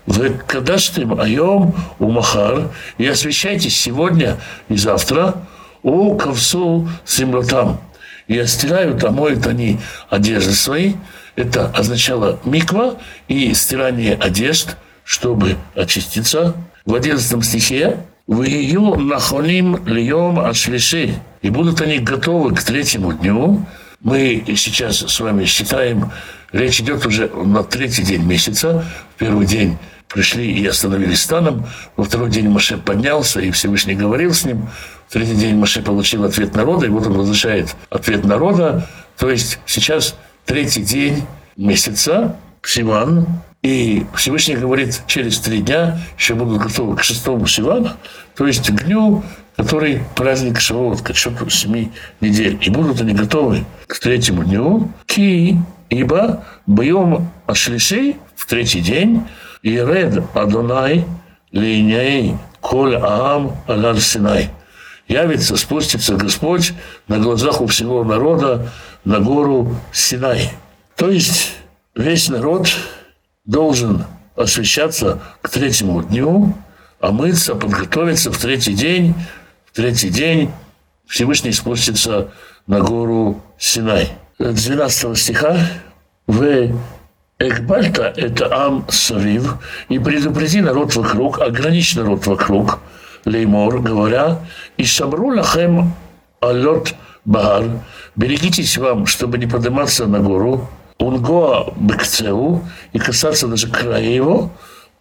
в 0.07 0.29
Кадаштим 0.47 1.19
Айом 1.19 1.75
у 1.99 2.09
Махар, 2.09 2.69
и 2.97 3.05
освящайтесь 3.05 3.79
сегодня 3.79 4.37
и 4.67 4.75
завтра 4.75 5.35
у 5.83 6.17
Кавсу 6.17 6.89
Симлотам. 7.05 7.79
И 8.27 8.37
остирают, 8.39 9.03
омоют 9.03 9.45
они 9.45 9.79
одежды 10.09 10.53
свои. 10.53 10.93
Это 11.35 11.67
означало 11.67 12.39
миква 12.45 12.95
и 13.27 13.53
стирание 13.53 14.15
одежд, 14.15 14.75
чтобы 15.03 15.57
очиститься 15.75 16.55
в 16.85 16.95
11 16.95 17.43
стихе 17.45 17.97
в 18.27 18.43
ее 18.43 18.95
нахоним 18.95 19.85
льем 19.85 20.39
ашлиши. 20.39 21.15
И 21.41 21.49
будут 21.49 21.81
они 21.81 21.99
готовы 21.99 22.55
к 22.55 22.63
третьему 22.63 23.13
дню. 23.13 23.65
Мы 23.99 24.43
сейчас 24.55 24.99
с 24.99 25.19
вами 25.19 25.45
считаем, 25.45 26.11
речь 26.51 26.79
идет 26.79 27.05
уже 27.05 27.27
на 27.29 27.63
третий 27.63 28.03
день 28.03 28.23
месяца. 28.23 28.85
В 29.15 29.19
первый 29.19 29.45
день 29.45 29.77
пришли 30.07 30.51
и 30.51 30.65
остановились 30.65 31.21
станом. 31.21 31.65
Во 31.95 32.03
второй 32.03 32.29
день 32.29 32.49
Маше 32.49 32.77
поднялся, 32.77 33.39
и 33.41 33.51
Всевышний 33.51 33.95
говорил 33.95 34.33
с 34.33 34.45
ним. 34.45 34.69
В 35.07 35.13
третий 35.13 35.35
день 35.35 35.55
Маше 35.55 35.81
получил 35.81 36.23
ответ 36.23 36.55
народа, 36.55 36.85
и 36.85 36.89
вот 36.89 37.07
он 37.07 37.13
возвращает 37.13 37.75
ответ 37.89 38.23
народа. 38.23 38.87
То 39.17 39.29
есть 39.29 39.59
сейчас 39.65 40.15
третий 40.45 40.83
день 40.83 41.23
месяца, 41.57 42.37
Сиван, 42.63 43.27
и 43.61 44.05
Всевышний 44.15 44.55
говорит, 44.55 45.03
через 45.05 45.39
три 45.39 45.59
дня 45.59 45.99
еще 46.17 46.33
будут 46.33 46.61
готовы 46.61 46.95
к 46.95 47.03
шестому 47.03 47.45
Сивана, 47.45 47.97
то 48.35 48.47
есть 48.47 48.71
к 48.71 48.83
дню, 48.83 49.23
который 49.55 50.01
праздник 50.15 50.59
Шавуот, 50.59 51.01
к 51.01 51.11
отчету 51.11 51.49
семи 51.49 51.91
недель. 52.21 52.57
И 52.61 52.69
будут 52.71 53.01
они 53.01 53.13
готовы 53.13 53.65
к 53.85 53.99
третьему 53.99 54.43
дню, 54.43 54.91
ки, 55.05 55.59
ибо 55.89 56.43
боем 56.65 57.29
Ашлишей 57.45 58.17
в 58.35 58.47
третий 58.47 58.79
день, 58.79 59.27
и 59.61 59.75
ред 59.75 60.23
Адонай 60.33 61.05
линяй 61.51 62.35
коль 62.61 62.95
аам 62.95 63.55
алар 63.67 63.99
Синай. 63.99 64.49
Явится, 65.07 65.55
спустится 65.57 66.15
Господь 66.15 66.73
на 67.07 67.19
глазах 67.19 67.61
у 67.61 67.67
всего 67.67 68.03
народа 68.03 68.69
на 69.03 69.19
гору 69.19 69.75
Синай. 69.91 70.49
То 70.95 71.09
есть 71.09 71.53
весь 71.93 72.29
народ 72.29 72.69
должен 73.45 74.05
освещаться 74.35 75.19
к 75.41 75.49
третьему 75.49 76.03
дню, 76.03 76.53
омыться, 76.99 77.55
подготовиться 77.55 78.31
в 78.31 78.37
третий 78.37 78.73
день. 78.73 79.15
В 79.65 79.75
третий 79.75 80.09
день 80.09 80.51
Всевышний 81.07 81.51
спустится 81.51 82.31
на 82.67 82.79
гору 82.79 83.41
Синай. 83.57 84.09
12 84.39 85.17
стиха 85.17 85.57
в 86.27 86.71
Экбальта– 87.39 88.13
это 88.15 88.53
Ам 88.53 88.85
Савив, 88.89 89.55
и 89.89 89.97
предупреди 89.97 90.61
народ 90.61 90.95
вокруг, 90.95 91.41
ограничь 91.41 91.95
народ 91.95 92.27
вокруг, 92.27 92.79
Леймор, 93.25 93.81
говоря, 93.81 94.39
и 94.77 94.85
Шамру 94.85 95.35
лахем 95.35 95.93
алот 96.39 96.93
бар, 97.25 97.63
берегитесь 98.15 98.77
вам, 98.77 99.07
чтобы 99.07 99.39
не 99.39 99.47
подниматься 99.47 100.05
на 100.05 100.19
гору, 100.19 100.69
И 102.93 102.99
касаться 102.99 103.47
даже 103.47 103.67
края 103.67 104.03
его, 104.03 104.51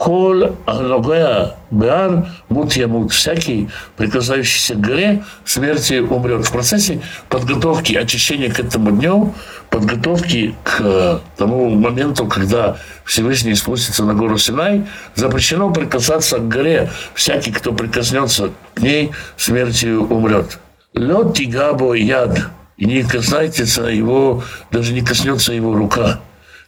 Кол 0.01 0.57
Аногая 0.65 1.57
Беар 1.71 2.27
Мут 2.49 2.73
Ямут. 2.73 3.13
Всякий, 3.13 3.69
прикасающийся 3.99 4.75
к 4.75 4.81
горе, 4.81 5.23
смерти 5.45 5.99
умрет. 5.99 6.47
В 6.47 6.53
процессе 6.53 7.03
подготовки, 7.29 7.93
очищения 7.93 8.51
к 8.51 8.59
этому 8.59 8.93
дню, 8.93 9.35
подготовки 9.69 10.55
к 10.65 11.21
тому 11.37 11.69
моменту, 11.69 12.27
когда 12.27 12.79
Всевышний 13.05 13.55
спустится 13.55 14.03
на 14.07 14.15
гору 14.15 14.39
Синай, 14.39 14.87
запрещено 15.17 15.71
прикасаться 15.71 16.39
к 16.39 16.49
горе. 16.49 16.91
Всякий, 17.13 17.53
кто 17.53 17.75
прикоснется 17.75 18.53
к 18.73 18.81
ней, 18.81 19.11
смертью 19.37 20.07
умрет. 20.09 20.61
Лед 20.95 21.35
тигабо 21.35 21.93
яд 21.93 22.49
и 22.81 22.87
не 22.87 23.03
коснется 23.03 23.83
его, 23.85 24.43
даже 24.73 24.93
не 24.93 25.03
коснется 25.03 25.53
его 25.53 25.75
рука. 25.75 26.21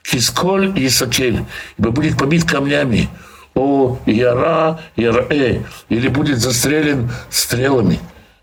Кисколь 0.02 0.78
и 0.78 0.88
сакель, 0.88 1.44
ибо 1.78 1.90
будет 1.90 2.18
побит 2.18 2.44
камнями. 2.44 3.08
О 3.54 3.98
яра, 4.06 4.80
ярэ, 4.96 5.62
или 5.88 6.08
будет 6.08 6.38
застрелен 6.38 7.10
стрелами. 7.30 7.98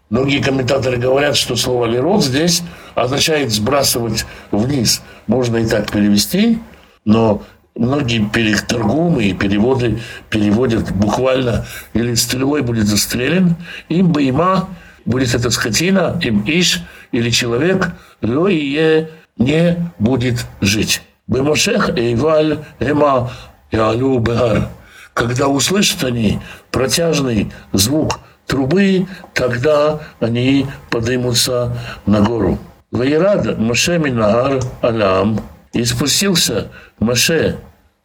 Многие 0.10 0.42
комментаторы 0.42 0.98
говорят, 0.98 1.36
что 1.36 1.56
слово 1.56 1.86
«лерот» 1.86 2.24
здесь 2.24 2.64
означает 2.96 3.52
«сбрасывать 3.52 4.26
вниз». 4.52 5.02
Можно 5.28 5.58
и 5.58 5.68
так 5.68 5.92
перевести, 5.92 6.60
но 7.06 7.44
многие 7.76 8.28
переторгумы 8.28 9.26
и 9.26 9.34
переводы 9.34 10.00
переводят 10.32 10.92
буквально 10.92 11.68
«или 11.94 12.16
стрелой 12.16 12.62
будет 12.62 12.88
застрелен», 12.88 13.56
им 13.90 14.12
бы 14.12 14.24
има 14.24 14.70
будет 15.06 15.34
эта 15.34 15.50
скотина, 15.50 16.20
им 16.24 16.44
иш 16.46 16.84
или 17.12 17.30
человек, 17.30 17.92
лоие 18.22 19.10
не 19.38 19.92
будет 20.00 20.46
жить. 20.62 21.02
Бемошех 21.28 21.90
эйваль 21.98 22.60
эма 22.80 23.32
ялю 23.72 24.20
бегар. 24.20 24.70
Когда 25.14 25.48
услышат 25.48 26.04
они 26.04 26.40
протяжный 26.72 27.52
звук 27.74 28.20
трубы, 28.48 29.06
тогда 29.34 30.00
они 30.20 30.66
поднимутся 30.90 31.78
на 32.06 32.22
гору. 32.22 32.58
Ваирад 32.92 33.60
Маше 33.60 34.00
Минагар 34.00 34.60
Алям, 34.82 35.40
и 35.74 35.84
спустился 35.86 36.72
Маше 37.00 37.58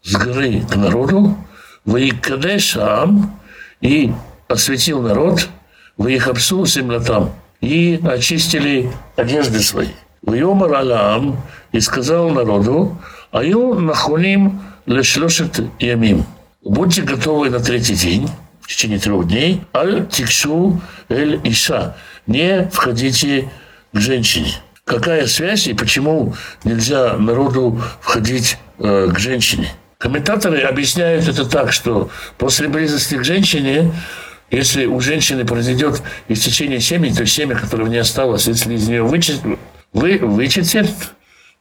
с 0.02 0.14
горы 0.14 0.60
к 0.60 0.76
народу, 0.76 1.36
Ваикадеш 1.86 2.76
Ам, 2.76 3.40
и 3.80 4.12
осветил 4.48 5.00
народ, 5.00 5.48
Ваихапсу 5.96 6.66
Землятам, 6.66 7.32
и 7.64 8.00
очистили 8.04 8.90
одежды 9.16 9.60
свои. 9.60 9.88
Вайомар 10.22 10.74
Алям, 10.74 11.36
и 11.72 11.80
сказал 11.80 12.30
народу, 12.30 12.96
Аю 13.32 13.74
нахулим 13.74 14.62
лешлошет 14.86 15.60
ямим. 15.78 16.24
Будьте 16.62 17.02
готовы 17.02 17.50
на 17.50 17.60
третий 17.60 17.94
день, 17.94 18.28
в 18.60 18.68
течение 18.68 18.98
трех 18.98 19.26
дней, 19.26 19.62
аль 19.74 20.06
тикшу 20.06 20.80
эль 21.08 21.40
иша. 21.44 21.96
Не 22.26 22.68
входите 22.72 23.50
к 23.92 23.98
женщине. 23.98 24.52
Какая 24.84 25.26
связь 25.26 25.66
и 25.66 25.74
почему 25.74 26.34
нельзя 26.64 27.16
народу 27.16 27.80
входить 28.00 28.58
э, 28.78 29.08
к 29.12 29.18
женщине? 29.18 29.68
Комментаторы 29.98 30.60
объясняют 30.60 31.26
это 31.28 31.48
так, 31.48 31.72
что 31.72 32.10
после 32.36 32.68
близости 32.68 33.14
к 33.14 33.24
женщине, 33.24 33.90
если 34.50 34.86
у 34.86 35.00
женщины 35.00 35.44
произойдет 35.44 36.02
истечение 36.28 36.80
семени, 36.80 37.12
то 37.12 37.26
семя, 37.26 37.56
в 37.56 37.88
ней 37.88 38.00
осталось, 38.00 38.46
если 38.46 38.74
из 38.74 38.88
нее 38.88 39.02
вычесть, 39.02 39.42
вы 39.92 40.18
вычистят, 40.18 40.88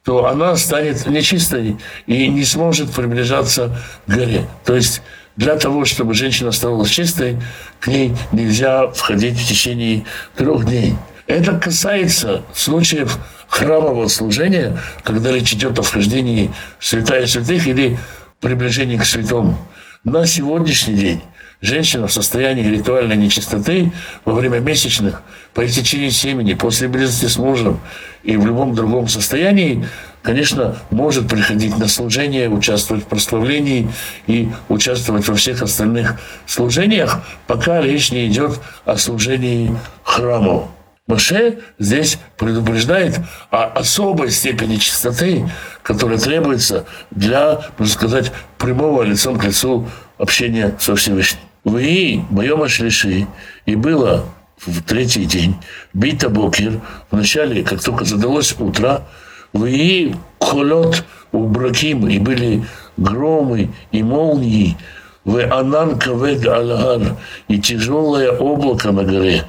то 0.04 0.26
она 0.26 0.56
станет 0.58 1.08
нечистой 1.08 1.78
и 2.08 2.28
не 2.28 2.44
сможет 2.44 2.92
приближаться 2.92 3.78
к 4.06 4.12
горе. 4.12 4.48
То 4.66 4.76
есть 4.76 5.02
для 5.36 5.56
того, 5.56 5.86
чтобы 5.86 6.14
женщина 6.14 6.50
оставалась 6.50 6.90
чистой, 6.90 7.42
к 7.80 7.88
ней 7.88 8.14
нельзя 8.32 8.88
входить 8.88 9.40
в 9.40 9.48
течение 9.48 10.06
трех 10.36 10.66
дней. 10.66 10.96
Это 11.26 11.58
касается 11.58 12.44
случаев 12.54 13.18
храмового 13.48 14.08
служения, 14.10 14.78
когда 15.04 15.32
речь 15.32 15.54
идет 15.54 15.80
о 15.80 15.84
вхождении 15.84 16.52
в 16.80 16.86
святая 16.86 17.26
святых 17.26 17.66
или 17.66 17.98
приближении 18.42 18.98
к 18.98 19.06
святому. 19.06 19.58
На 20.04 20.26
сегодняшний 20.26 20.96
день 20.96 21.22
женщина 21.64 22.08
в 22.08 22.14
состоянии 22.14 22.68
ритуальной 22.68 23.16
нечистоты 23.16 23.94
во 24.26 24.34
время 24.34 24.60
месячных, 24.60 25.24
по 25.54 25.66
истечении 25.66 26.10
семени, 26.10 26.54
после 26.54 26.90
близости 26.90 27.26
с 27.26 27.38
мужем 27.38 27.80
и 28.24 28.36
в 28.36 28.46
любом 28.46 28.76
другом 28.76 29.08
состоянии, 29.08 29.88
конечно, 30.22 30.76
может 30.92 31.30
приходить 31.30 31.78
на 31.78 31.88
служение, 31.88 32.50
участвовать 32.50 33.06
в 33.06 33.08
прославлении 33.08 33.90
и 34.28 34.50
участвовать 34.68 35.26
во 35.26 35.36
всех 35.36 35.62
остальных 35.62 36.20
служениях, 36.46 37.22
пока 37.48 37.82
речь 37.82 38.12
не 38.12 38.28
идет 38.28 38.60
о 38.84 38.98
служении 38.98 39.74
храму. 40.04 40.70
Маше 41.08 41.60
здесь 41.80 42.18
предупреждает 42.38 43.20
о 43.52 43.66
особой 43.66 44.32
степени 44.32 44.76
чистоты, 44.76 45.50
которая 45.82 46.18
требуется 46.18 46.86
для, 47.12 47.62
можно 47.78 47.94
сказать, 47.94 48.32
прямого 48.58 49.04
лицом 49.04 49.38
к 49.38 49.46
лицу 49.46 49.88
общения 50.18 50.76
со 50.80 50.96
Всевышним. 50.96 51.40
Вы 51.64 52.26
боем 52.30 52.68
шлиши, 52.68 53.28
и 53.66 53.76
было 53.76 54.26
в 54.58 54.84
третий 54.84 55.26
день, 55.26 55.56
бита 55.94 56.30
бокер, 56.30 56.82
вначале, 57.10 57.64
как 57.64 57.82
только 57.82 58.04
задалось 58.04 58.54
утро, 58.60 59.08
вы 59.54 60.16
холот 60.40 61.06
у 61.32 61.48
браким, 61.48 62.08
и 62.08 62.20
были 62.20 62.66
громы 62.98 63.70
и 63.92 64.04
молнии, 64.04 64.78
вы 65.24 65.44
анан 65.44 65.98
кавед 65.98 66.46
алгар, 66.46 67.16
и 67.48 67.60
тяжелое 67.60 68.32
облако 68.32 68.92
на 68.92 69.04
горе, 69.04 69.46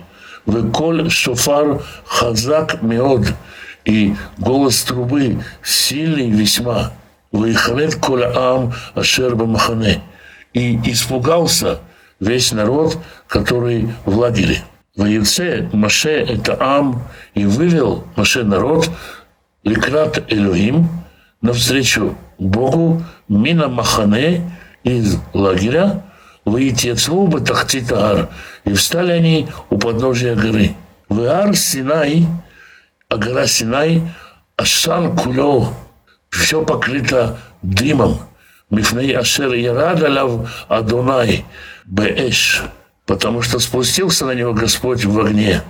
вы 0.46 0.70
коль 0.70 1.10
шофар 1.10 1.82
хазак 2.04 2.80
меод, 2.80 3.26
и 3.84 4.14
голос 4.38 4.84
трубы 4.84 5.42
сильный 5.64 6.30
весьма, 6.30 6.92
вы 7.32 7.54
халет 7.54 7.96
коль 7.96 8.24
ам 8.24 8.72
ашер 8.94 9.34
махане, 9.34 10.00
и 10.52 10.76
испугался 10.88 11.80
весь 12.20 12.52
народ, 12.52 12.98
который 13.26 13.88
в 14.04 14.18
лагере. 14.18 14.62
Воевце 14.96 15.68
Маше– 15.72 16.10
это 16.28 16.56
Ам, 16.60 17.02
и 17.34 17.44
вывел 17.46 18.04
Маше 18.16 18.44
народ 18.44 18.88
Ликрат 19.64 20.22
Элюим 20.32 20.88
навстречу 21.40 22.16
Богу 22.38 23.02
Мина 23.28 23.68
Махане 23.68 24.50
из 24.82 25.18
лагеря, 25.32 26.02
бы 26.44 27.40
Тахтитар, 27.40 28.28
и 28.64 28.72
встали 28.72 29.12
они 29.12 29.48
у 29.70 29.78
подножия 29.78 30.34
горы. 30.34 30.74
Вар 31.08 31.54
Синай, 31.54 32.26
а 33.08 33.16
гора 33.16 33.46
Синай, 33.46 34.02
Ашан 34.56 35.16
Кулё, 35.16 35.68
все 36.30 36.64
покрыто 36.64 37.38
дымом. 37.62 38.18
Мифней 38.70 39.16
Ашер 39.16 39.52
Ярад 39.52 40.02
Алав 40.02 40.64
Адонай, 40.68 41.44
Беэш 41.86 42.64
потому 43.06 43.42
что 43.42 43.58
спустился 43.58 44.24
на 44.26 44.32
него 44.32 44.52
Господь 44.52 45.04
в 45.04 45.18
огне. 45.20 45.62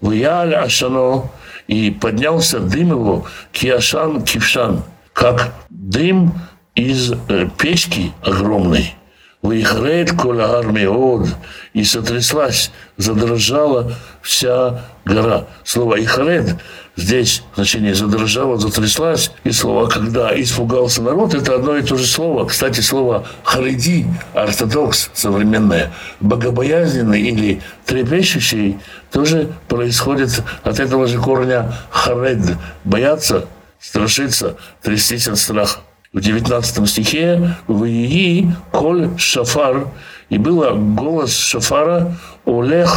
Вияль 0.00 0.54
Ашано, 0.54 1.30
и 1.66 1.90
поднялся 1.90 2.60
дым 2.60 2.90
его, 2.90 3.26
Киашан 3.52 4.22
Кившан, 4.22 4.84
как 5.12 5.52
дым 5.68 6.32
из 6.74 7.12
печки 7.58 8.12
огромной. 8.22 8.94
Выихрет 9.42 10.12
кола 10.12 10.58
армиод, 10.58 11.28
и 11.72 11.84
сотряслась, 11.84 12.72
задрожала 12.96 13.92
вся 14.22 14.84
гора. 15.04 15.46
Слово 15.64 16.00
«ихрет» 16.00 16.56
здесь 16.98 17.42
значение 17.54 17.94
задрожала, 17.94 18.58
затряслась, 18.58 19.30
и 19.44 19.52
слово 19.52 19.86
«когда 19.86 20.38
испугался 20.38 21.00
народ»– 21.00 21.32
это 21.34 21.54
одно 21.54 21.76
и 21.76 21.82
то 21.82 21.96
же 21.96 22.04
слово. 22.04 22.44
Кстати, 22.46 22.80
слово 22.80 23.26
«хариди»– 23.44 24.04
ортодокс 24.34 25.10
современное, 25.14 25.92
богобоязненный 26.20 27.22
или 27.22 27.62
трепещущий, 27.86 28.78
тоже 29.12 29.52
происходит 29.68 30.42
от 30.64 30.80
этого 30.80 31.06
же 31.06 31.18
корня 31.18 31.72
«харед»– 31.90 32.40
бояться, 32.84 33.46
страшиться, 33.80 34.56
трястись 34.82 35.28
от 35.28 35.38
страха. 35.38 35.80
В 36.12 36.20
19 36.20 36.88
стихе 36.88 37.54
в 37.68 37.84
Ии 37.84 38.52
коль 38.72 39.10
шафар, 39.18 39.88
и 40.30 40.38
было 40.38 40.72
голос 40.72 41.36
шафара 41.36 42.16
Олег 42.44 42.88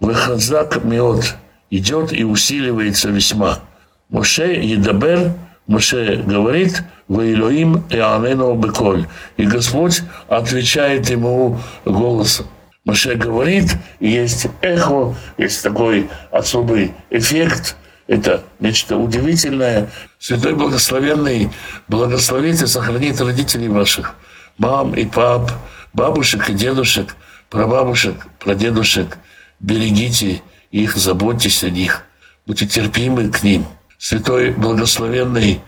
выхазак 0.00 0.82
меот, 0.82 1.36
идет 1.70 2.12
и 2.12 2.24
усиливается 2.24 3.10
весьма. 3.10 3.60
Моше 4.08 4.54
едабер, 4.54 5.34
Моше 5.66 6.16
говорит, 6.16 6.82
в 7.08 7.20
Илоим 7.20 7.84
и 7.90 7.98
Анену 7.98 8.54
беколь. 8.54 9.06
И 9.36 9.44
Господь 9.44 10.02
отвечает 10.28 11.10
ему 11.10 11.60
голосом. 11.84 12.46
Моше 12.84 13.14
говорит, 13.14 13.76
есть 14.00 14.46
эхо, 14.62 15.14
есть 15.36 15.62
такой 15.62 16.08
особый 16.30 16.92
эффект– 17.10 17.76
это 18.08 18.42
нечто 18.58 18.96
удивительное. 18.96 19.90
Святой 20.18 20.54
Благословенный 20.54 21.50
благословит 21.86 22.60
и 22.62 22.66
сохранит 22.66 23.20
родителей 23.20 23.68
ваших, 23.68 24.14
мам 24.56 24.94
и 24.94 25.04
пап, 25.04 25.52
бабушек 25.92 26.48
и 26.48 26.54
дедушек, 26.54 27.14
прабабушек, 27.50 28.26
прадедушек. 28.40 29.18
Берегите 29.60 30.40
их, 30.70 30.96
заботьтесь 30.96 31.64
о 31.64 31.70
них, 31.70 32.04
будьте 32.46 32.66
терпимы 32.66 33.28
к 33.30 33.42
ним. 33.42 33.66
Святой 33.98 34.50
Благословенный 34.52 35.60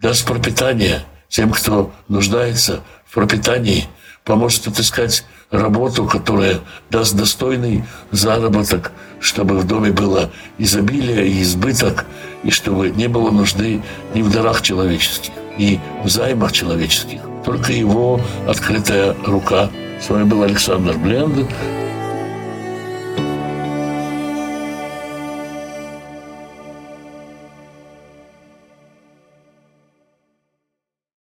даст 0.00 0.26
пропитание 0.26 1.04
тем, 1.28 1.50
кто 1.52 1.92
нуждается 2.08 2.82
в 3.06 3.14
пропитании, 3.14 3.86
поможет 4.24 4.66
отыскать 4.66 5.24
работу, 5.50 6.04
которая 6.04 6.60
даст 6.90 7.14
достойный 7.14 7.84
заработок, 8.10 8.92
чтобы 9.20 9.58
в 9.58 9.66
доме 9.66 9.90
было 9.90 10.30
изобилие 10.58 11.28
и 11.28 11.42
избыток, 11.42 12.04
и 12.42 12.50
чтобы 12.50 12.90
не 12.90 13.08
было 13.08 13.30
нужды 13.30 13.82
ни 14.14 14.22
в 14.22 14.30
дарах 14.30 14.62
человеческих, 14.62 15.32
ни 15.58 15.80
в 16.04 16.08
займах 16.08 16.52
человеческих. 16.52 17.20
Только 17.44 17.72
его 17.72 18.20
открытая 18.46 19.16
рука. 19.24 19.70
С 20.00 20.10
вами 20.10 20.24
был 20.24 20.42
Александр 20.42 20.96
Бленд. 20.98 21.48